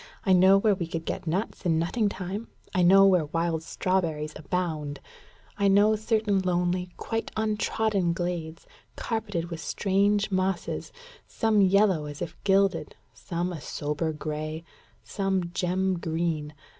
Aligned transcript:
I 0.25 0.33
know 0.33 0.57
where 0.57 0.73
we 0.73 0.87
could 0.87 1.05
get 1.05 1.27
nuts 1.27 1.63
in 1.63 1.77
nutting 1.77 2.09
time; 2.09 2.47
I 2.73 2.81
know 2.81 3.05
where 3.05 3.25
wild 3.25 3.61
strawberries 3.61 4.33
abound; 4.35 4.99
I 5.59 5.67
know 5.67 5.95
certain 5.95 6.39
lonely, 6.39 6.89
quite 6.97 7.29
untrodden 7.37 8.11
glades, 8.13 8.65
carpeted 8.95 9.51
with 9.51 9.59
strange 9.59 10.31
mosses, 10.31 10.91
some 11.27 11.61
yellow 11.61 12.05
as 12.07 12.19
if 12.19 12.35
gilded, 12.43 12.95
some 13.13 13.53
a 13.53 13.61
sober 13.61 14.11
gray, 14.11 14.63
some 15.03 15.51
gem 15.53 15.99
green. 15.99 16.55